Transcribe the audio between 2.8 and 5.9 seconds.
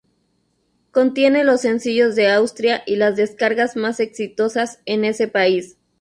y las descargas más exitosas en ese país.